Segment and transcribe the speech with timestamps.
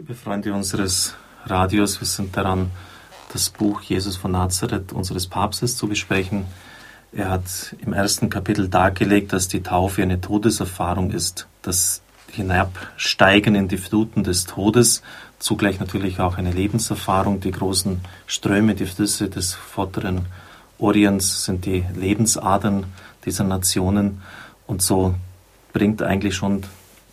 [0.00, 1.14] Liebe Freunde unseres
[1.44, 2.70] Radios, wir sind daran,
[3.34, 6.46] das Buch Jesus von Nazareth unseres Papstes zu besprechen.
[7.12, 13.68] Er hat im ersten Kapitel dargelegt, dass die Taufe eine Todeserfahrung ist, das Hinabsteigen in
[13.68, 15.02] die Fluten des Todes,
[15.38, 17.40] zugleich natürlich auch eine Lebenserfahrung.
[17.40, 20.24] Die großen Ströme, die Flüsse des vorderen
[20.78, 22.86] Orients sind die Lebensadern
[23.26, 24.22] dieser Nationen
[24.66, 25.14] und so
[25.74, 26.62] bringt eigentlich schon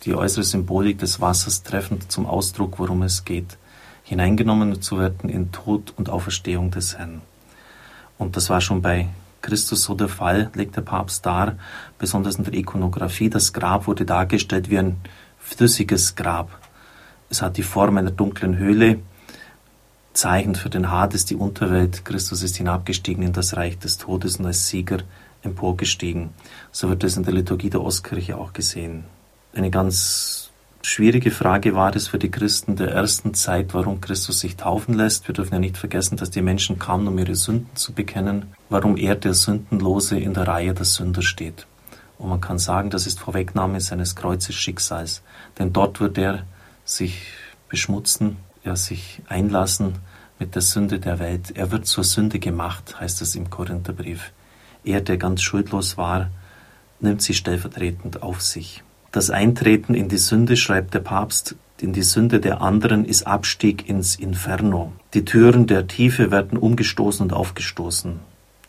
[0.08, 3.58] die äußere Symbolik des Wassers treffend zum Ausdruck, worum es geht,
[4.04, 7.20] hineingenommen zu werden in Tod und Auferstehung des Herrn.
[8.16, 9.08] Und das war schon bei
[9.42, 11.58] Christus so der Fall, legt der Papst dar,
[11.98, 13.28] besonders in der Ikonografie.
[13.28, 14.96] Das Grab wurde dargestellt wie ein
[15.38, 16.58] flüssiges Grab.
[17.28, 19.00] Es hat die Form einer dunklen Höhle,
[20.14, 22.06] Zeichen für den Hades, die Unterwelt.
[22.06, 25.00] Christus ist hinabgestiegen in das Reich des Todes und als Sieger
[25.42, 26.30] emporgestiegen.
[26.72, 29.04] So wird es in der Liturgie der Ostkirche auch gesehen.
[29.54, 30.50] Eine ganz
[30.82, 35.26] schwierige Frage war es für die Christen der ersten Zeit, warum Christus sich taufen lässt.
[35.26, 38.96] Wir dürfen ja nicht vergessen, dass die Menschen kamen, um ihre Sünden zu bekennen, warum
[38.96, 41.66] er, der Sündenlose, in der Reihe der Sünder steht.
[42.18, 45.22] Und man kann sagen, das ist Vorwegnahme seines Kreuzes Schicksals.
[45.58, 46.44] Denn dort wird er
[46.84, 47.22] sich
[47.68, 49.94] beschmutzen, ja, sich einlassen
[50.38, 51.56] mit der Sünde der Welt.
[51.56, 54.32] Er wird zur Sünde gemacht, heißt es im Korintherbrief.
[54.84, 56.30] Er, der ganz schuldlos war,
[57.00, 58.82] nimmt sie stellvertretend auf sich.
[59.10, 63.88] Das Eintreten in die Sünde, schreibt der Papst, in die Sünde der anderen ist Abstieg
[63.88, 64.92] ins Inferno.
[65.14, 68.18] Die Türen der Tiefe werden umgestoßen und aufgestoßen.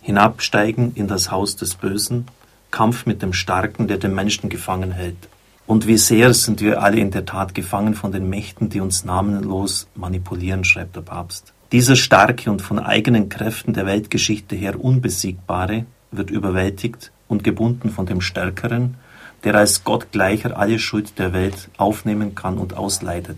[0.01, 2.27] Hinabsteigen in das Haus des Bösen,
[2.71, 5.27] Kampf mit dem Starken, der den Menschen gefangen hält.
[5.67, 9.03] Und wie sehr sind wir alle in der Tat gefangen von den Mächten, die uns
[9.03, 11.53] namenlos manipulieren, schreibt der Papst.
[11.71, 18.05] Dieser starke und von eigenen Kräften der Weltgeschichte her unbesiegbare wird überwältigt und gebunden von
[18.05, 18.95] dem Stärkeren,
[19.43, 23.37] der als Gott gleicher alle Schuld der Welt aufnehmen kann und ausleidet.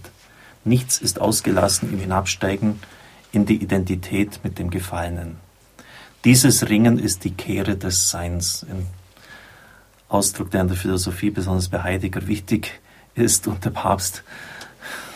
[0.64, 2.80] Nichts ist ausgelassen im Hinabsteigen
[3.32, 5.38] in die Identität mit dem Gefallenen.
[6.24, 8.86] Dieses Ringen ist die Kehre des Seins, ein
[10.08, 12.80] Ausdruck, der in der Philosophie besonders bei Heidegger wichtig
[13.16, 14.24] ist und der Papst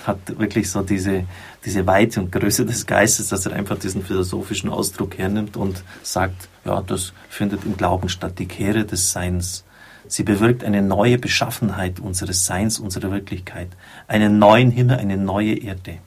[0.08, 1.26] hat wirklich so diese,
[1.66, 6.48] diese Weite und Größe des Geistes, dass er einfach diesen philosophischen Ausdruck hernimmt und sagt,
[6.64, 9.64] ja, das findet im Glauben statt, die Kehre des Seins.
[10.08, 13.70] Sie bewirkt eine neue Beschaffenheit unseres Seins, unserer Wirklichkeit,
[14.08, 15.98] einen neuen Himmel, eine neue Erde.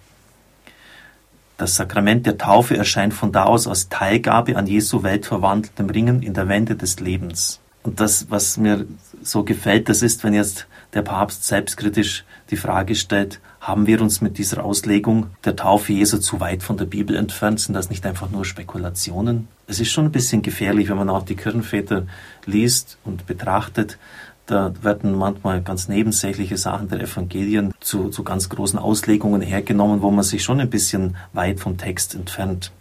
[1.56, 6.32] Das Sakrament der Taufe erscheint von da aus als Teilgabe an Jesu weltverwandeltem Ringen in
[6.32, 7.58] der Wende des Lebens.
[7.82, 8.86] Und das, was mir
[9.22, 14.22] so gefällt, das ist, wenn jetzt der Papst selbstkritisch die Frage stellt, haben wir uns
[14.22, 17.60] mit dieser Auslegung der Taufe Jesu zu weit von der Bibel entfernt?
[17.60, 19.46] Sind das nicht einfach nur Spekulationen?
[19.66, 22.06] Es ist schon ein bisschen gefährlich, wenn man auch die Kirchenväter
[22.46, 23.98] liest und betrachtet.
[24.46, 30.10] Da werden manchmal ganz nebensächliche Sachen der Evangelien zu, zu ganz großen Auslegungen hergenommen, wo
[30.10, 32.72] man sich schon ein bisschen weit vom Text entfernt.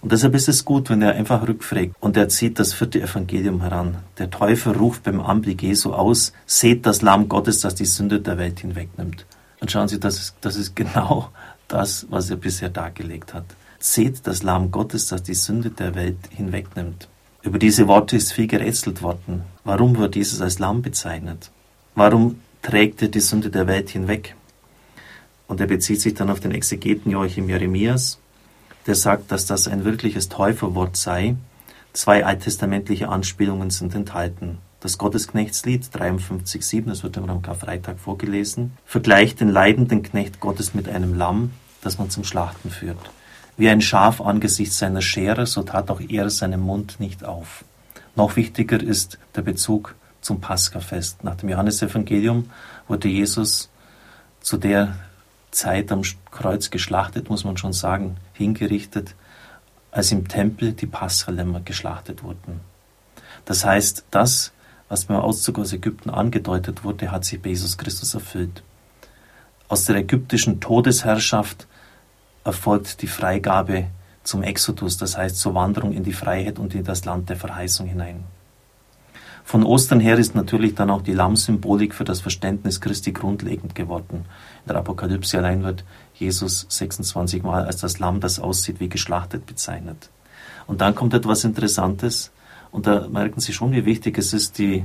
[0.00, 3.60] Und deshalb ist es gut, wenn er einfach rückfragt und er zieht das vierte Evangelium
[3.60, 3.98] heran.
[4.16, 8.38] Der Täufer ruft beim Anblick Jesu aus, seht das Lamm Gottes, das die Sünde der
[8.38, 9.26] Welt hinwegnimmt.
[9.62, 11.30] Und schauen Sie, das ist, das ist genau
[11.68, 13.44] das, was er bisher dargelegt hat.
[13.78, 17.08] Seht das Lamm Gottes, das die Sünde der Welt hinwegnimmt.
[17.42, 19.44] Über diese Worte ist viel gerätselt worden.
[19.62, 21.52] Warum wird Jesus als Lamm bezeichnet?
[21.94, 24.34] Warum trägt er die Sünde der Welt hinweg?
[25.46, 28.18] Und er bezieht sich dann auf den Exegeten Joachim Jeremias,
[28.88, 31.36] der sagt, dass das ein wirkliches Täuferwort sei.
[31.92, 34.58] Zwei alttestamentliche Anspielungen sind enthalten.
[34.82, 40.88] Das Gottesknechtslied 53,7, das wird immer am Karfreitag vorgelesen, vergleicht den leidenden Knecht Gottes mit
[40.88, 42.98] einem Lamm, das man zum Schlachten führt.
[43.56, 47.64] Wie ein Schaf angesichts seiner Schere, so tat auch er seinen Mund nicht auf.
[48.16, 51.22] Noch wichtiger ist der Bezug zum Paschafest.
[51.22, 52.50] Nach dem Johannesevangelium
[52.88, 53.70] wurde Jesus
[54.40, 54.96] zu der
[55.52, 59.14] Zeit am Kreuz geschlachtet, muss man schon sagen, hingerichtet,
[59.92, 62.60] als im Tempel die Paschalämmer geschlachtet wurden.
[63.44, 64.50] Das heißt, das,
[64.92, 68.62] was beim Auszug aus Ägypten angedeutet wurde, hat sich bei Jesus Christus erfüllt.
[69.66, 71.66] Aus der ägyptischen Todesherrschaft
[72.44, 73.86] erfolgt die Freigabe
[74.22, 77.86] zum Exodus, das heißt zur Wanderung in die Freiheit und in das Land der Verheißung
[77.86, 78.24] hinein.
[79.44, 84.26] Von Ostern her ist natürlich dann auch die Lammsymbolik für das Verständnis Christi grundlegend geworden.
[84.66, 89.46] In der Apokalypse allein wird Jesus 26 Mal als das Lamm, das aussieht wie geschlachtet,
[89.46, 90.10] bezeichnet.
[90.66, 92.30] Und dann kommt etwas Interessantes,
[92.72, 94.84] und da merken Sie schon, wie wichtig es ist, die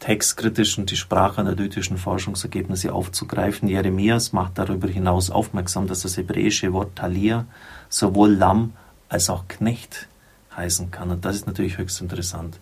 [0.00, 3.68] textkritischen, die sprachanalytischen Forschungsergebnisse aufzugreifen.
[3.68, 7.46] Jeremias macht darüber hinaus aufmerksam, dass das hebräische Wort Talia
[7.88, 8.74] sowohl Lamm
[9.08, 10.08] als auch Knecht
[10.56, 11.10] heißen kann.
[11.10, 12.58] Und das ist natürlich höchst interessant.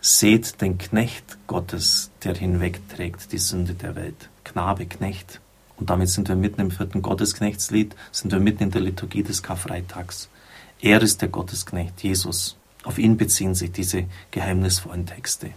[0.00, 4.28] Seht den Knecht Gottes, der hinwegträgt die Sünde der Welt.
[4.44, 5.40] Knabe, Knecht.
[5.76, 9.42] Und damit sind wir mitten im vierten Gottesknechtslied, sind wir mitten in der Liturgie des
[9.42, 10.28] Karfreitags.
[10.80, 12.57] Er ist der Gottesknecht, Jesus.
[12.88, 15.50] Auf ihn beziehen sich diese geheimnisvollen Texte.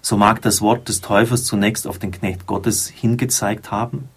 [0.00, 4.08] So mag das Wort des Täufers zunächst auf den Knecht Gottes hingezeigt haben,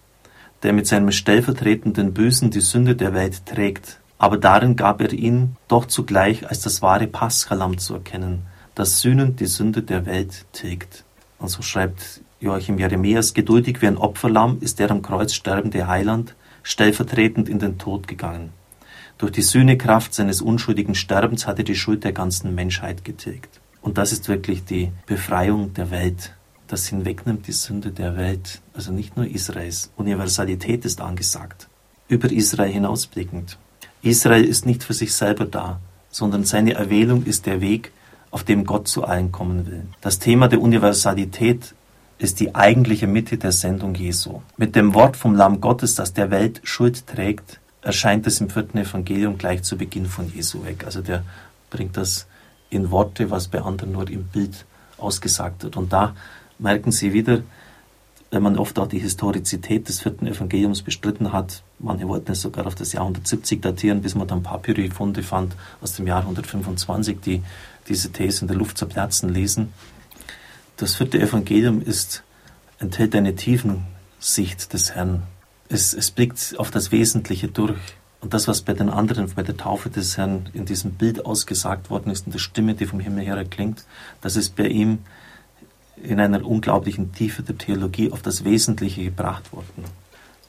[0.62, 4.00] der mit seinem stellvertretenden Bösen die Sünde der Welt trägt.
[4.16, 9.40] Aber darin gab er ihn doch zugleich als das wahre Paschalamm zu erkennen, das sühnend
[9.40, 11.04] die Sünde der Welt tilgt.
[11.38, 16.34] Und so schreibt Joachim Jeremias, geduldig wie ein Opferlamm ist der am Kreuz sterbende Heiland
[16.62, 18.61] stellvertretend in den Tod gegangen.
[19.22, 23.60] Durch die Sühnekraft seines unschuldigen Sterbens hat er die Schuld der ganzen Menschheit getilgt.
[23.80, 26.34] Und das ist wirklich die Befreiung der Welt.
[26.66, 29.92] Das hinwegnimmt die Sünde der Welt, also nicht nur Israels.
[29.94, 31.68] Universalität ist angesagt.
[32.08, 33.58] Über Israel hinausblickend.
[34.02, 35.78] Israel ist nicht für sich selber da,
[36.10, 37.92] sondern seine Erwählung ist der Weg,
[38.32, 39.84] auf dem Gott zu allen kommen will.
[40.00, 41.76] Das Thema der Universalität
[42.18, 44.42] ist die eigentliche Mitte der Sendung Jesu.
[44.56, 48.78] Mit dem Wort vom Lamm Gottes, das der Welt Schuld trägt, erscheint es im vierten
[48.78, 50.84] Evangelium gleich zu Beginn von Jesu weg.
[50.84, 51.24] Also der
[51.70, 52.26] bringt das
[52.70, 54.64] in Worte, was bei anderen nur im Bild
[54.96, 55.76] ausgesagt wird.
[55.76, 56.14] Und da
[56.58, 57.42] merken Sie wieder,
[58.30, 62.66] wenn man oft auch die Historizität des vierten Evangeliums bestritten hat, manche wollten es sogar
[62.66, 67.42] auf das Jahr 170 datieren, bis man dann Papyri-Funde fand aus dem Jahr 125, die
[67.88, 69.70] diese These in der Luft zerplatzen ließen.
[70.78, 72.22] Das vierte Evangelium ist,
[72.78, 73.84] enthält eine tiefen
[74.18, 75.24] Sicht des Herrn.
[75.72, 77.78] Es, es blickt auf das Wesentliche durch.
[78.20, 81.88] Und das, was bei den anderen, bei der Taufe des Herrn in diesem Bild ausgesagt
[81.88, 83.86] worden ist, in der Stimme, die vom Himmel her erklingt,
[84.20, 84.98] das ist bei ihm
[85.96, 89.84] in einer unglaublichen Tiefe der Theologie auf das Wesentliche gebracht worden.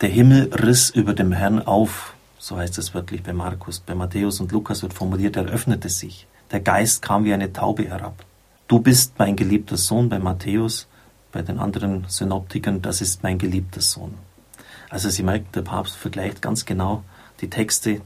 [0.01, 3.79] Der Himmel riss über dem Herrn auf, so heißt es wörtlich bei Markus.
[3.79, 6.27] Bei Matthäus und Lukas wird formuliert, er öffnete sich.
[6.51, 8.25] Der Geist kam wie eine Taube herab.
[8.67, 10.87] Du bist mein geliebter Sohn bei Matthäus,
[11.31, 14.15] bei den anderen Synoptikern, das ist mein geliebter Sohn.
[14.93, 17.03] Also Sie merken, der Papst vergleicht ganz genau
[17.41, 18.01] die Texte.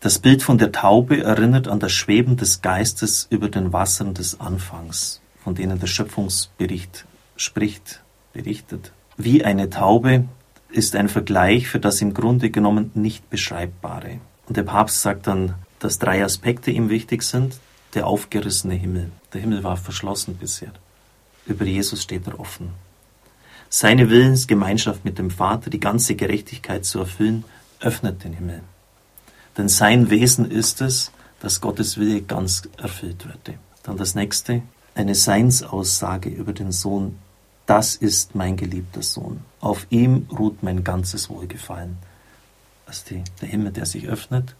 [0.00, 4.40] Das Bild von der Taube erinnert an das Schweben des Geistes über den Wassern des
[4.40, 7.04] Anfangs von denen der Schöpfungsbericht
[7.36, 8.02] spricht,
[8.32, 8.92] berichtet.
[9.16, 10.28] Wie eine Taube
[10.70, 14.20] ist ein Vergleich für das im Grunde genommen nicht Beschreibbare.
[14.46, 17.58] Und der Papst sagt dann, dass drei Aspekte ihm wichtig sind.
[17.94, 19.10] Der aufgerissene Himmel.
[19.34, 20.72] Der Himmel war verschlossen bisher.
[21.44, 22.70] Über Jesus steht er offen.
[23.74, 27.42] Seine Willensgemeinschaft mit dem Vater, die ganze Gerechtigkeit zu erfüllen,
[27.80, 28.60] öffnet den Himmel.
[29.56, 31.10] Denn sein Wesen ist es,
[31.40, 33.58] dass Gottes Wille ganz erfüllt werde.
[33.82, 34.60] Dann das nächste,
[34.94, 37.18] eine Seinsaussage über den Sohn,
[37.64, 39.40] das ist mein geliebter Sohn.
[39.62, 41.96] Auf ihm ruht mein ganzes Wohlgefallen.
[42.84, 44.54] Also die, der Himmel, der sich öffnet,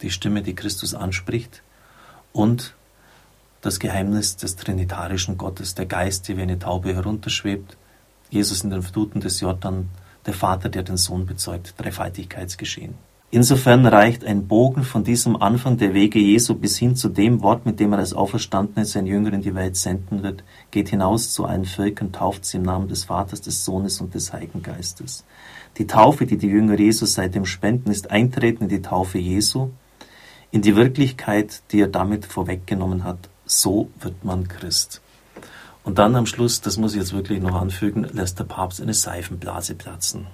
[0.00, 1.62] die Stimme, die Christus anspricht
[2.32, 2.74] und
[3.60, 7.76] das Geheimnis des trinitarischen Gottes, der Geist, der wie eine Taube herunterschwebt,
[8.30, 9.88] Jesus in den Fluten des Jordan,
[10.26, 12.94] der Vater, der den Sohn bezeugt, Dreifaltigkeitsgeschehen.
[13.30, 17.66] Insofern reicht ein Bogen von diesem Anfang der Wege Jesu bis hin zu dem Wort,
[17.66, 21.44] mit dem er als Auferstandene sein Jünger in die Welt senden wird, geht hinaus zu
[21.44, 25.24] allen Völkern, tauft sie im Namen des Vaters, des Sohnes und des Heiligen Geistes.
[25.76, 29.72] Die Taufe, die die Jünger Jesus seitdem spenden, ist Eintreten in die Taufe Jesu,
[30.50, 33.28] in die Wirklichkeit, die er damit vorweggenommen hat.
[33.44, 35.02] So wird man Christ.
[35.88, 38.92] Und dann am Schluss, das muss ich jetzt wirklich noch anfügen, lässt der Papst eine
[38.92, 40.26] Seifenblase platzen.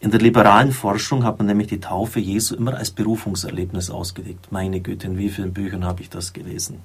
[0.00, 4.50] In der liberalen Forschung hat man nämlich die Taufe Jesu immer als Berufungserlebnis ausgelegt.
[4.50, 6.80] Meine Güte, in wie vielen Büchern habe ich das gelesen?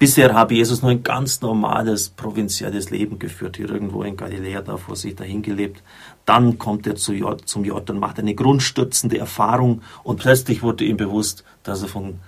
[0.00, 4.76] Bisher habe Jesus nur ein ganz normales, provinzielles Leben geführt, hier irgendwo in Galiläa, da
[4.76, 5.80] vor sich dahin gelebt.
[6.24, 11.82] Dann kommt er zum Jordan, macht eine grundstürzende Erfahrung und plötzlich wurde ihm bewusst, dass
[11.82, 12.18] er vom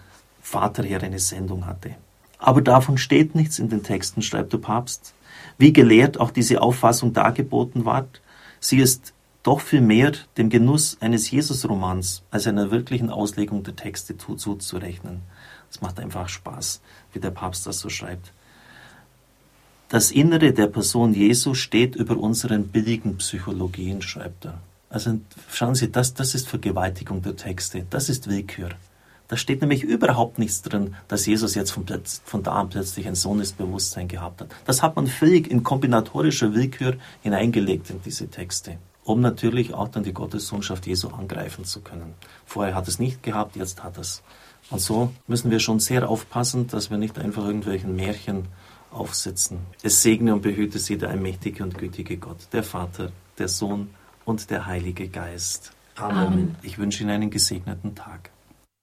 [0.41, 1.97] Vater her eine Sendung hatte.
[2.39, 5.15] Aber davon steht nichts in den Texten, schreibt der Papst.
[5.59, 8.21] Wie gelehrt auch diese Auffassung dargeboten ward,
[8.61, 9.13] sie ist
[9.43, 15.23] doch viel mehr dem Genuss eines Jesus-Romans als einer wirklichen Auslegung der Texte zuzurechnen.
[15.71, 16.81] Es macht einfach Spaß,
[17.13, 18.33] wie der Papst das so schreibt.
[19.89, 24.59] Das Innere der Person Jesu steht über unseren billigen Psychologien, schreibt er.
[24.89, 25.21] Also
[25.53, 28.71] schauen Sie, das, das ist Vergewaltigung der Texte, das ist Willkür.
[29.29, 31.85] Da steht nämlich überhaupt nichts drin, dass Jesus jetzt von,
[32.25, 34.49] von da an plötzlich ein Sohnesbewusstsein gehabt hat.
[34.65, 40.03] Das hat man völlig in kombinatorischer Willkür hineingelegt in diese Texte um natürlich auch dann
[40.03, 42.15] die Gottessohnschaft Jesu angreifen zu können.
[42.45, 44.23] Vorher hat es nicht gehabt, jetzt hat es.
[44.69, 48.49] Und so müssen wir schon sehr aufpassen, dass wir nicht einfach irgendwelchen Märchen
[48.91, 49.59] aufsitzen.
[49.83, 53.91] Es segne und behüte sie der allmächtige und gütige Gott, der Vater, der Sohn
[54.25, 55.73] und der Heilige Geist.
[55.95, 56.17] Amen.
[56.17, 56.57] Amen.
[56.63, 58.31] Ich wünsche Ihnen einen gesegneten Tag.